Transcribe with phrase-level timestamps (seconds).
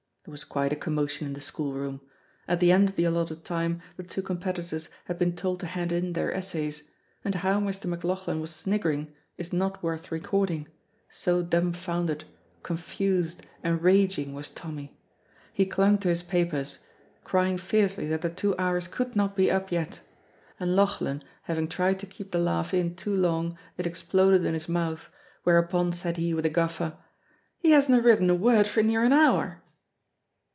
[0.23, 1.99] There was quite a commotion in the school room.
[2.47, 5.91] At the end of the allotted time the two competitors had been told to hand
[5.91, 6.91] in their essays,
[7.25, 7.91] and how Mr.
[7.91, 10.67] McLauchlan was sniggering is not worth recording,
[11.09, 12.25] so dumfounded,
[12.61, 14.95] confused, and raging was Tommy.
[15.53, 16.77] He clung to his papers,
[17.23, 20.01] crying fiercely that the two hours could not be up yet,
[20.59, 24.69] and Lauchlan having tried to keep the laugh in too long it exploded in his
[24.69, 25.09] mouth,
[25.45, 26.91] whereupon, said he, with a guffaw,
[27.57, 29.63] "He hasna written a word for near an hour!"